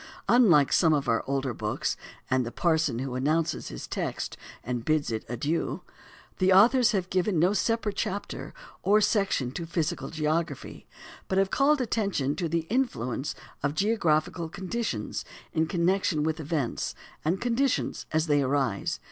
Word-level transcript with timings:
Unlike 0.27 0.73
some 0.73 0.93
of 0.95 1.07
our 1.07 1.23
older 1.27 1.53
books, 1.53 1.95
and 2.27 2.43
the 2.43 2.51
parson 2.51 2.97
who 2.97 3.13
announces 3.13 3.67
his 3.67 3.85
text 3.85 4.35
and 4.63 4.83
bids 4.83 5.11
it 5.11 5.23
adieu 5.29 5.83
the 6.39 6.51
authors 6.51 6.91
have 6.93 7.11
given 7.11 7.37
no 7.37 7.53
separate 7.53 7.97
chapter 7.97 8.51
or 8.81 8.99
section 8.99 9.51
to 9.51 9.67
physical 9.67 10.09
geography, 10.09 10.87
but 11.27 11.37
have 11.37 11.51
called 11.51 11.81
attention 11.81 12.35
to 12.37 12.49
the 12.49 12.61
influence 12.67 13.35
of 13.61 13.75
geographical 13.75 14.49
conditions 14.49 15.23
in 15.53 15.67
connection 15.67 16.23
with 16.23 16.39
events 16.39 16.95
and 17.23 17.39
conditions 17.39 18.07
as 18.11 18.25
they 18.25 18.41
arise. 18.41 18.99